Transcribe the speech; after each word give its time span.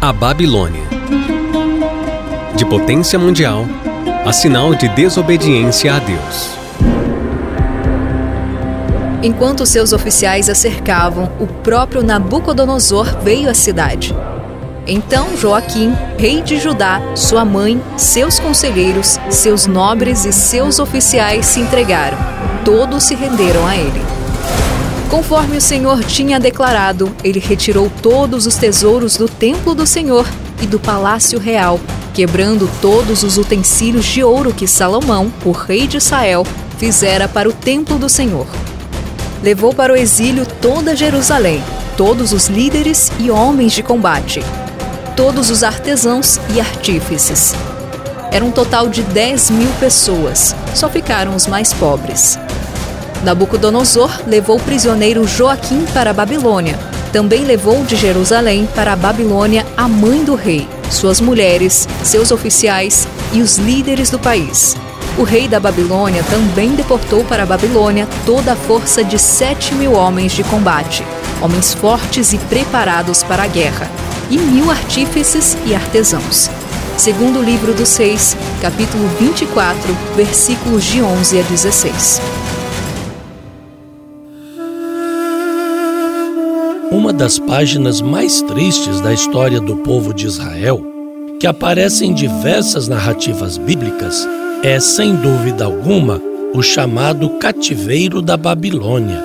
A 0.00 0.12
Babilônia. 0.12 0.84
De 2.54 2.64
potência 2.64 3.18
mundial, 3.18 3.66
a 4.24 4.32
sinal 4.32 4.72
de 4.72 4.86
desobediência 4.90 5.92
a 5.92 5.98
Deus. 5.98 6.56
Enquanto 9.24 9.66
seus 9.66 9.92
oficiais 9.92 10.48
a 10.48 10.54
cercavam, 10.54 11.32
o 11.40 11.48
próprio 11.48 12.04
Nabucodonosor 12.04 13.18
veio 13.24 13.50
à 13.50 13.54
cidade. 13.54 14.14
Então 14.86 15.36
Joaquim, 15.36 15.92
rei 16.16 16.42
de 16.42 16.60
Judá, 16.60 17.00
sua 17.16 17.44
mãe, 17.44 17.82
seus 17.96 18.38
conselheiros, 18.38 19.18
seus 19.28 19.66
nobres 19.66 20.24
e 20.24 20.32
seus 20.32 20.78
oficiais 20.78 21.44
se 21.44 21.58
entregaram. 21.58 22.18
Todos 22.64 23.02
se 23.02 23.16
renderam 23.16 23.66
a 23.66 23.76
ele. 23.76 24.17
Conforme 25.08 25.56
o 25.56 25.60
Senhor 25.60 26.04
tinha 26.04 26.38
declarado, 26.38 27.10
ele 27.24 27.40
retirou 27.40 27.90
todos 28.02 28.46
os 28.46 28.56
tesouros 28.56 29.16
do 29.16 29.26
templo 29.26 29.74
do 29.74 29.86
Senhor 29.86 30.26
e 30.60 30.66
do 30.66 30.78
palácio 30.78 31.38
real, 31.38 31.80
quebrando 32.12 32.70
todos 32.82 33.22
os 33.22 33.38
utensílios 33.38 34.04
de 34.04 34.22
ouro 34.22 34.52
que 34.52 34.66
Salomão, 34.66 35.32
o 35.46 35.50
rei 35.50 35.86
de 35.86 35.96
Israel, 35.96 36.46
fizera 36.76 37.26
para 37.26 37.48
o 37.48 37.52
templo 37.54 37.98
do 37.98 38.08
Senhor. 38.08 38.46
Levou 39.42 39.72
para 39.72 39.94
o 39.94 39.96
exílio 39.96 40.44
toda 40.60 40.94
Jerusalém, 40.94 41.62
todos 41.96 42.34
os 42.34 42.48
líderes 42.48 43.10
e 43.18 43.30
homens 43.30 43.72
de 43.72 43.82
combate, 43.82 44.42
todos 45.16 45.48
os 45.48 45.62
artesãos 45.62 46.38
e 46.54 46.60
artífices. 46.60 47.54
Era 48.30 48.44
um 48.44 48.50
total 48.50 48.90
de 48.90 49.02
10 49.02 49.50
mil 49.52 49.70
pessoas, 49.80 50.54
só 50.74 50.86
ficaram 50.86 51.34
os 51.34 51.46
mais 51.46 51.72
pobres. 51.72 52.38
Nabucodonosor 53.24 54.20
levou 54.26 54.58
prisioneiro 54.60 55.26
Joaquim 55.26 55.84
para 55.92 56.10
a 56.10 56.14
Babilônia. 56.14 56.78
Também 57.12 57.44
levou 57.44 57.82
de 57.84 57.96
Jerusalém 57.96 58.68
para 58.74 58.92
a 58.92 58.96
Babilônia 58.96 59.66
a 59.76 59.88
mãe 59.88 60.22
do 60.22 60.34
rei, 60.34 60.68
suas 60.90 61.20
mulheres, 61.20 61.88
seus 62.04 62.30
oficiais 62.30 63.08
e 63.32 63.40
os 63.40 63.56
líderes 63.56 64.10
do 64.10 64.18
país. 64.18 64.76
O 65.16 65.24
rei 65.24 65.48
da 65.48 65.58
Babilônia 65.58 66.22
também 66.30 66.76
deportou 66.76 67.24
para 67.24 67.42
a 67.42 67.46
Babilônia 67.46 68.06
toda 68.24 68.52
a 68.52 68.56
força 68.56 69.02
de 69.02 69.18
sete 69.18 69.74
mil 69.74 69.94
homens 69.94 70.32
de 70.32 70.44
combate, 70.44 71.04
homens 71.42 71.74
fortes 71.74 72.32
e 72.32 72.38
preparados 72.38 73.24
para 73.24 73.42
a 73.42 73.48
guerra, 73.48 73.90
e 74.30 74.38
mil 74.38 74.70
artífices 74.70 75.56
e 75.66 75.74
artesãos. 75.74 76.48
Segundo 76.96 77.40
o 77.40 77.42
livro 77.42 77.72
dos 77.74 77.88
Seis, 77.88 78.36
capítulo 78.60 79.08
24, 79.18 79.96
versículos 80.14 80.84
de 80.84 81.02
11 81.02 81.40
a 81.40 81.42
16. 81.42 82.20
Uma 86.98 87.12
das 87.12 87.38
páginas 87.38 88.00
mais 88.00 88.42
tristes 88.42 89.00
da 89.00 89.14
história 89.14 89.60
do 89.60 89.76
povo 89.76 90.12
de 90.12 90.26
Israel, 90.26 90.84
que 91.38 91.46
aparece 91.46 92.04
em 92.04 92.12
diversas 92.12 92.88
narrativas 92.88 93.56
bíblicas, 93.56 94.28
é, 94.64 94.80
sem 94.80 95.14
dúvida 95.14 95.64
alguma, 95.64 96.20
o 96.52 96.60
chamado 96.60 97.30
cativeiro 97.38 98.20
da 98.20 98.36
Babilônia. 98.36 99.22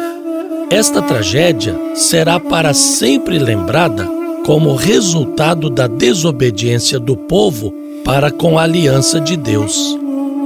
Esta 0.70 1.02
tragédia 1.02 1.76
será 1.96 2.40
para 2.40 2.76
sempre 2.76 3.40
lembrada 3.40 4.08
como 4.46 4.76
resultado 4.76 5.68
da 5.68 5.88
desobediência 5.88 7.00
do 7.00 7.18
povo 7.18 7.74
para 8.06 8.30
com 8.30 8.60
a 8.60 8.64
aliança 8.64 9.20
de 9.20 9.36
Deus. 9.36 9.98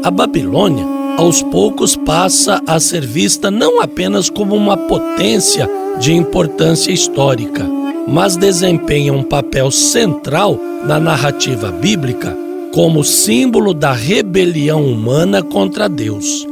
A 0.02 0.09
Babilônia, 0.09 0.86
aos 1.17 1.42
poucos, 1.44 1.94
passa 1.94 2.61
a 2.66 2.80
ser 2.80 3.05
vista 3.05 3.52
não 3.52 3.81
apenas 3.81 4.30
como 4.30 4.55
uma 4.55 4.78
potência 4.78 5.70
de 6.00 6.14
importância 6.14 6.92
histórica, 6.92 7.66
mas 8.08 8.36
desempenha 8.36 9.12
um 9.12 9.23
papel 9.23 9.72
central 9.72 10.58
na 10.86 11.00
narrativa 11.00 11.72
bíblica 11.72 12.36
como 12.73 13.04
símbolo 13.04 13.73
da 13.73 13.94
rebelião 13.94 14.86
humana 14.86 15.42
contra 15.42 15.89
Deus. 15.89 16.45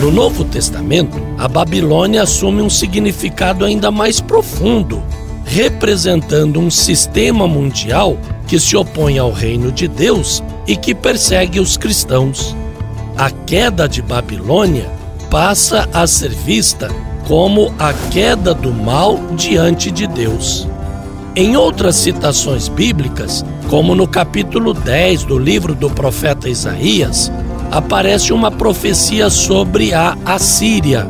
No 0.00 0.10
Novo 0.10 0.44
Testamento, 0.44 1.18
a 1.36 1.46
Babilônia 1.46 2.22
assume 2.22 2.62
um 2.62 2.70
significado 2.70 3.64
ainda 3.64 3.90
mais 3.90 4.20
profundo, 4.20 5.02
representando 5.44 6.58
um 6.58 6.70
sistema 6.70 7.46
mundial 7.46 8.16
que 8.46 8.58
se 8.58 8.76
opõe 8.76 9.18
ao 9.18 9.30
reino 9.30 9.70
de 9.70 9.86
Deus 9.86 10.42
e 10.66 10.76
que 10.76 10.94
persegue 10.94 11.60
os 11.60 11.76
cristãos. 11.76 12.56
A 13.16 13.30
queda 13.30 13.86
de 13.86 14.00
Babilônia 14.00 14.88
passa 15.30 15.88
a 15.92 16.06
ser 16.06 16.30
vista 16.30 16.88
como 17.26 17.72
a 17.78 17.92
queda 18.10 18.52
do 18.52 18.72
mal 18.72 19.18
diante 19.36 19.90
de 19.90 20.06
Deus. 20.06 20.66
Em 21.36 21.56
outras 21.56 21.96
citações 21.96 22.68
bíblicas, 22.68 23.44
como 23.68 23.94
no 23.94 24.06
capítulo 24.08 24.74
10 24.74 25.24
do 25.24 25.38
livro 25.38 25.74
do 25.74 25.88
profeta 25.88 26.48
Isaías, 26.48 27.30
aparece 27.70 28.32
uma 28.32 28.50
profecia 28.50 29.30
sobre 29.30 29.94
a 29.94 30.18
Assíria, 30.24 31.06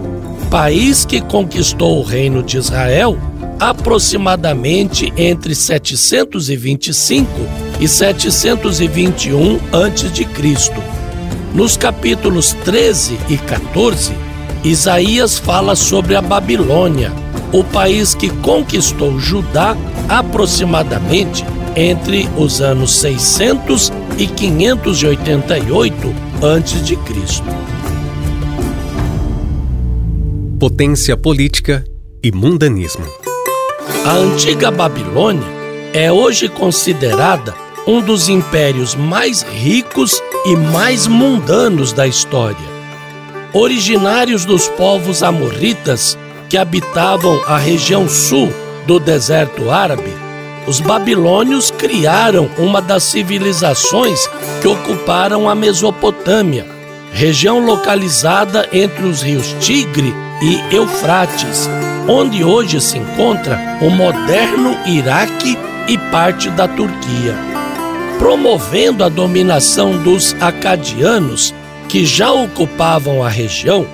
país 0.50 1.04
que 1.06 1.20
conquistou 1.20 1.98
o 1.98 2.02
reino 2.02 2.42
de 2.42 2.58
Israel 2.58 3.16
aproximadamente 3.60 5.12
entre 5.16 5.54
725 5.54 7.28
e 7.78 7.86
721 7.86 9.56
a.C. 9.70 10.26
Nos 11.54 11.76
capítulos 11.76 12.54
13 12.64 13.18
e 13.28 13.36
14, 13.36 14.12
Isaías 14.62 15.38
fala 15.38 15.74
sobre 15.74 16.14
a 16.14 16.20
Babilônia, 16.20 17.10
o 17.50 17.64
país 17.64 18.14
que 18.14 18.28
conquistou 18.28 19.18
Judá 19.18 19.74
aproximadamente 20.06 21.44
entre 21.74 22.28
os 22.36 22.60
anos 22.60 22.94
600 22.96 23.90
e 24.18 24.26
588 24.26 26.14
a.C. 26.42 26.98
Potência 30.58 31.16
política 31.16 31.82
e 32.22 32.30
mundanismo. 32.30 33.06
A 34.04 34.12
antiga 34.12 34.70
Babilônia 34.70 35.48
é 35.94 36.12
hoje 36.12 36.50
considerada 36.50 37.54
um 37.86 38.02
dos 38.02 38.28
impérios 38.28 38.94
mais 38.94 39.42
ricos 39.42 40.22
e 40.44 40.54
mais 40.54 41.06
mundanos 41.06 41.94
da 41.94 42.06
história. 42.06 42.79
Originários 43.52 44.44
dos 44.44 44.68
povos 44.68 45.24
amorritas 45.24 46.16
que 46.48 46.56
habitavam 46.56 47.42
a 47.48 47.58
região 47.58 48.08
sul 48.08 48.48
do 48.86 49.00
deserto 49.00 49.70
árabe, 49.70 50.12
os 50.68 50.78
babilônios 50.78 51.68
criaram 51.68 52.48
uma 52.56 52.80
das 52.80 53.02
civilizações 53.02 54.30
que 54.62 54.68
ocuparam 54.68 55.48
a 55.50 55.54
Mesopotâmia, 55.56 56.64
região 57.12 57.58
localizada 57.58 58.68
entre 58.72 59.04
os 59.04 59.20
rios 59.20 59.52
Tigre 59.58 60.14
e 60.40 60.74
Eufrates, 60.76 61.68
onde 62.08 62.44
hoje 62.44 62.80
se 62.80 62.98
encontra 62.98 63.58
o 63.82 63.90
moderno 63.90 64.76
Iraque 64.86 65.58
e 65.88 65.98
parte 66.12 66.50
da 66.50 66.68
Turquia. 66.68 67.34
Promovendo 68.16 69.02
a 69.02 69.08
dominação 69.08 69.98
dos 69.98 70.36
acadianos, 70.40 71.52
que 71.90 72.06
já 72.06 72.30
ocupavam 72.30 73.22
a 73.22 73.28
região, 73.28 73.84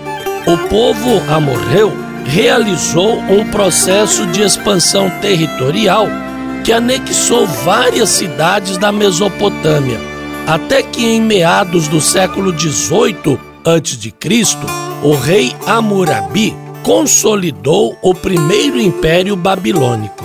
o 0.46 0.68
povo 0.68 1.22
amorreu 1.32 1.90
realizou 2.26 3.18
um 3.20 3.48
processo 3.50 4.26
de 4.26 4.42
expansão 4.42 5.08
territorial 5.22 6.06
que 6.62 6.72
anexou 6.72 7.46
várias 7.46 8.10
cidades 8.10 8.76
da 8.76 8.92
Mesopotâmia, 8.92 9.98
até 10.46 10.82
que 10.82 11.06
em 11.06 11.22
meados 11.22 11.88
do 11.88 12.00
século 12.00 12.56
XVIII 12.56 13.38
a.C., 13.64 14.56
o 15.02 15.14
rei 15.14 15.54
Hammurabi 15.66 16.54
consolidou 16.82 17.96
o 18.02 18.14
primeiro 18.14 18.78
império 18.78 19.36
babilônico. 19.36 20.24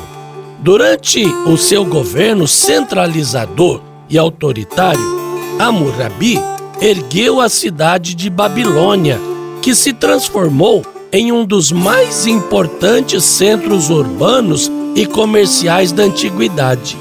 Durante 0.60 1.24
o 1.46 1.56
seu 1.58 1.86
governo 1.86 2.48
centralizador 2.48 3.82
e 4.10 4.18
autoritário, 4.18 5.22
Hammurabi 5.60 6.51
ergueu 6.82 7.40
a 7.40 7.48
cidade 7.48 8.16
de 8.16 8.28
Babilônia, 8.28 9.20
que 9.62 9.76
se 9.76 9.94
transformou 9.94 10.84
em 11.12 11.32
um 11.32 11.46
dos 11.46 11.72
mais 11.72 12.26
importantes 12.26 13.24
centros 13.24 13.92
urbanos 13.92 14.72
e 14.96 15.06
comerciais 15.06 15.92
da 15.92 16.04
antiguidade. 16.04 16.98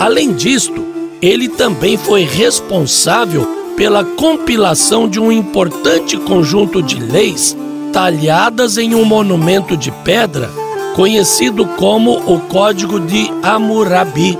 Além 0.00 0.32
disto, 0.32 0.84
ele 1.22 1.48
também 1.48 1.96
foi 1.96 2.24
responsável 2.24 3.46
pela 3.76 4.04
compilação 4.04 5.08
de 5.08 5.20
um 5.20 5.30
importante 5.30 6.16
conjunto 6.16 6.82
de 6.82 6.98
leis 6.98 7.56
talhadas 7.92 8.76
em 8.76 8.96
um 8.96 9.04
monumento 9.04 9.76
de 9.76 9.92
pedra 10.02 10.50
conhecido 10.96 11.64
como 11.76 12.18
o 12.32 12.40
Código 12.40 12.98
de 12.98 13.30
Hammurabi, 13.42 14.36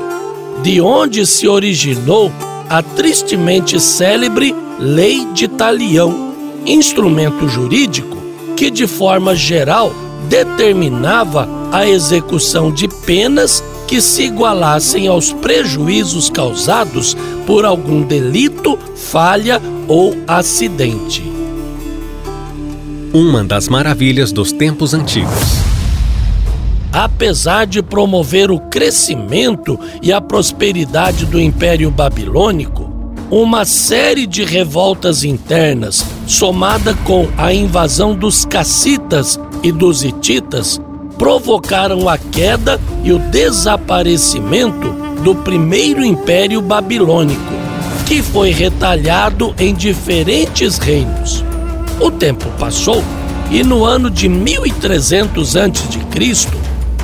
de 0.63 0.81
onde 0.81 1.25
se 1.27 1.47
originou 1.49 2.33
a 2.69 2.83
tristemente 2.83 3.81
célebre 3.81 4.55
Lei 4.79 5.25
de 5.33 5.47
Talião, 5.47 6.35
instrumento 6.67 7.49
jurídico 7.49 8.17
que 8.57 8.71
de 8.71 8.87
forma 8.87 9.35
geral 9.35 9.93
determinava 10.29 11.49
a 11.71 11.89
execução 11.89 12.73
de 12.73 12.89
penas 12.89 13.63
que 13.87 14.01
se 14.01 14.25
igualassem 14.25 15.07
aos 15.07 15.33
prejuízos 15.33 16.31
causados 16.31 17.17
por 17.47 17.65
algum 17.65 18.03
delito, 18.03 18.79
falha 18.97 19.61
ou 19.87 20.17
acidente. 20.27 21.23
Uma 23.13 23.45
das 23.45 23.69
maravilhas 23.69 24.33
dos 24.33 24.51
tempos 24.51 24.95
antigos. 24.95 25.65
Apesar 26.93 27.67
de 27.67 27.83
promover 27.83 28.51
o 28.51 28.59
crescimento 28.59 29.79
e 30.03 30.13
a 30.13 30.21
prosperidade 30.21 31.27
do 31.27 31.41
Império 31.41 31.91
Babilônico, 31.91 32.84
uma 33.43 33.65
série 33.65 34.29
de 34.29 34.45
revoltas 34.45 35.25
internas, 35.25 36.07
somada 36.25 36.95
com 37.05 37.29
a 37.37 37.53
invasão 37.53 38.15
dos 38.15 38.45
cassitas 38.45 39.41
e 39.61 39.73
dos 39.73 40.05
hititas, 40.05 40.81
provocaram 41.19 42.09
a 42.09 42.17
queda 42.17 42.81
e 43.03 43.13
o 43.13 43.19
desaparecimento 43.19 44.89
do 45.25 45.35
primeiro 45.35 46.05
império 46.05 46.63
babilônico, 46.63 47.53
que 48.07 48.23
foi 48.23 48.51
retalhado 48.51 49.53
em 49.59 49.75
diferentes 49.75 50.79
reinos. 50.79 51.45
O 51.99 52.13
tempo 52.13 52.49
passou 52.57 53.03
e 53.51 53.65
no 53.65 53.85
ano 53.85 54.11
de 54.11 54.29
1300 54.29 55.57
a.C., 55.57 56.49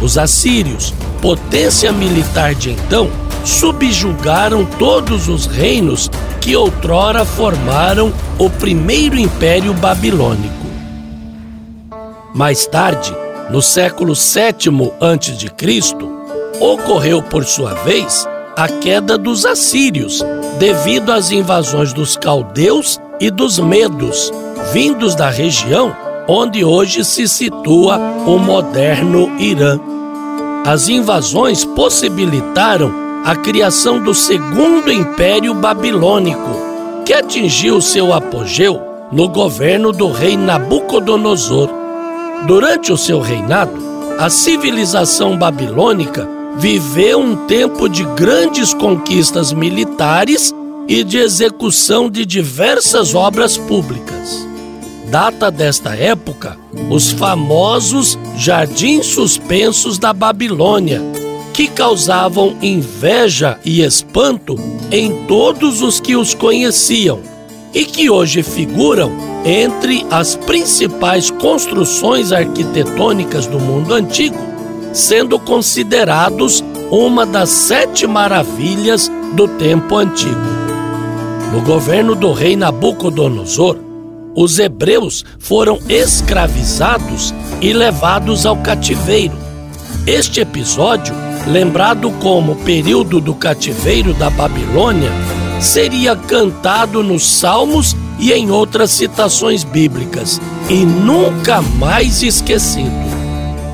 os 0.01 0.17
assírios, 0.17 0.95
potência 1.21 1.93
militar 1.93 2.55
de 2.55 2.71
então, 2.71 3.11
subjugaram 3.45 4.65
todos 4.65 5.29
os 5.29 5.47
reinos 5.47 6.11
que 6.41 6.57
outrora 6.57 7.25
formaram 7.25 8.13
o 8.39 8.49
primeiro 8.49 9.19
império 9.19 9.75
babilônico. 9.75 10.67
Mais 12.35 12.67
tarde, 12.67 13.15
no 13.51 13.61
século 13.61 14.15
VII 14.15 14.93
a.C., 15.01 15.95
ocorreu 16.61 17.23
por 17.23 17.45
sua 17.45 17.75
vez 17.75 18.27
a 18.57 18.69
queda 18.69 19.17
dos 19.17 19.45
assírios, 19.45 20.23
devido 20.59 21.11
às 21.11 21.31
invasões 21.31 21.93
dos 21.93 22.17
caldeus 22.17 23.01
e 23.19 23.31
dos 23.31 23.59
medos, 23.59 24.31
vindos 24.73 25.15
da 25.15 25.31
região 25.31 25.95
onde 26.29 26.65
hoje 26.65 27.05
se 27.05 27.27
situa 27.27 27.99
o 28.25 28.39
moderno 28.39 29.37
Irã. 29.41 29.81
As 30.65 30.89
invasões 30.89 31.65
possibilitaram 31.65 33.10
a 33.25 33.37
criação 33.37 34.03
do 34.03 34.15
segundo 34.15 34.91
império 34.91 35.55
babilônico, 35.55 37.05
que 37.05 37.13
atingiu 37.13 37.81
seu 37.81 38.13
apogeu 38.13 38.81
no 39.13 39.29
governo 39.29 39.93
do 39.93 40.11
rei 40.11 40.37
Nabucodonosor. 40.37 41.69
Durante 42.47 42.93
o 42.93 42.97
seu 42.97 43.21
reinado, 43.21 43.73
a 44.19 44.31
civilização 44.31 45.37
babilônica 45.37 46.29
viveu 46.57 47.19
um 47.21 47.47
tempo 47.47 47.89
de 47.89 48.05
grandes 48.05 48.73
conquistas 48.73 49.53
militares 49.53 50.55
e 50.89 51.05
de 51.05 51.19
execução 51.19 52.11
de 52.11 52.25
diversas 52.25 53.15
obras 53.15 53.57
públicas. 53.57 54.47
Data 55.11 55.51
desta 55.51 55.95
época 55.95 56.57
os 56.89 57.11
famosos 57.11 58.19
jardins 58.37 59.07
suspensos 59.07 59.99
da 59.99 60.13
Babilônia, 60.13 61.03
que 61.53 61.67
causavam 61.69 62.57
inveja 62.63 63.59
e 63.65 63.83
espanto 63.83 64.57
em 64.91 65.27
todos 65.27 65.83
os 65.83 66.01
que 66.01 66.17
os 66.17 66.35
conheciam 66.35 67.21
e 67.75 67.85
que 67.85 68.11
hoje 68.11 68.43
figuram 68.43 69.13
entre 69.45 70.05
as 70.11 70.37
principais 70.37 71.31
construções 71.31 72.33
arquitetônicas 72.33 73.47
do 73.47 73.59
mundo 73.59 73.95
antigo, 73.95 74.39
sendo 74.93 75.39
considerados 75.39 76.63
uma 76.91 77.25
das 77.25 77.49
sete 77.49 78.07
maravilhas 78.07 79.11
do 79.35 79.47
tempo 79.47 79.97
antigo. 79.97 80.61
No 81.53 81.61
governo 81.63 82.15
do 82.15 82.33
rei 82.33 82.57
Nabucodonosor, 82.57 83.77
os 84.35 84.59
hebreus 84.59 85.25
foram 85.39 85.79
escravizados 85.89 87.35
e 87.61 87.73
levados 87.73 88.47
ao 88.47 88.57
cativeiro. 88.57 89.37
Este 90.07 90.41
episódio, 90.41 91.15
lembrado 91.47 92.11
como 92.21 92.57
período 92.57 93.21
do 93.21 93.35
cativeiro 93.35 94.13
da 94.15 94.31
Babilônia, 94.31 95.11
seria 95.61 96.17
cantado 96.17 97.03
nos 97.03 97.27
Salmos 97.27 97.97
e 98.19 98.33
em 98.33 98.51
outras 98.51 98.91
citações 98.91 99.65
bíblicas 99.65 100.41
e 100.69 100.85
nunca 100.85 101.63
mais 101.63 102.23
esquecido. 102.23 102.91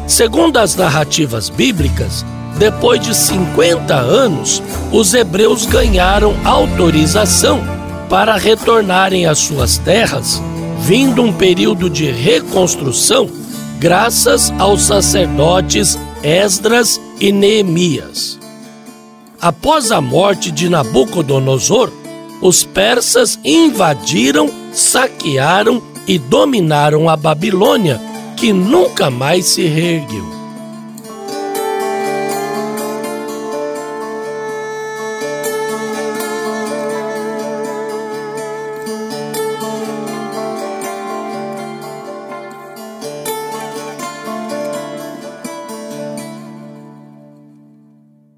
Segundo 0.07 0.59
as 0.59 0.77
narrativas 0.77 1.49
bíblicas, 1.49 2.25
depois 2.59 3.01
de 3.01 3.15
50 3.15 3.95
anos, 3.95 4.63
os 4.93 5.13
hebreus 5.15 5.67
ganharam 5.67 6.35
autorização 6.45 7.61
para 8.09 8.37
retornarem 8.37 9.27
às 9.27 9.39
suas 9.39 9.79
terras, 9.79 10.41
vindo 10.81 11.23
um 11.23 11.33
período 11.33 11.91
de 11.91 12.11
reconstrução 12.11 13.29
graças 13.79 14.53
aos 14.59 14.85
sacerdotes 14.85 15.99
Esdras 16.23 17.01
e 17.21 17.33
Neemias. 17.33 18.39
Após 19.41 19.93
a 19.93 20.01
morte 20.01 20.51
de 20.51 20.69
Nabucodonosor, 20.69 21.91
os 22.41 22.65
persas 22.65 23.39
invadiram, 23.45 24.51
saquearam 24.73 25.83
e 26.07 26.19
dominaram 26.19 27.09
a 27.09 27.17
Babilônia, 27.17 28.01
que 28.37 28.53
nunca 28.53 29.11
mais 29.11 29.47
se 29.47 29.67
reergueu. 29.67 30.36